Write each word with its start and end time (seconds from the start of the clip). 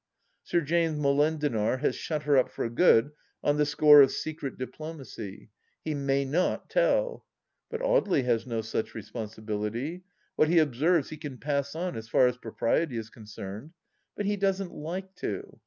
Sir 0.41 0.61
James 0.61 0.97
Molendinar 0.97 1.77
has 1.81 1.95
shut 1.95 2.23
her 2.23 2.35
up 2.35 2.49
for 2.49 2.67
good 2.71 3.11
on 3.43 3.57
the 3.57 3.67
score 3.67 4.01
of 4.01 4.09
secret 4.11 4.57
diplomacy. 4.57 5.51
He 5.85 5.93
may 5.93 6.25
not 6.25 6.71
tell. 6.71 7.23
But 7.69 7.81
Audely 7.81 8.25
has 8.25 8.47
no 8.47 8.61
such 8.61 8.95
responsibility. 8.95 10.01
What 10.35 10.49
he 10.49 10.57
observes 10.57 11.11
he 11.11 11.17
can 11.17 11.37
pass 11.37 11.75
on 11.75 11.95
as 11.95 12.09
far 12.09 12.25
as 12.25 12.37
propriety 12.37 12.97
is 12.97 13.11
concerned. 13.11 13.73
But 14.17 14.25
he 14.25 14.37
doesn't 14.37 14.73
like 14.73 15.13
to. 15.17 15.59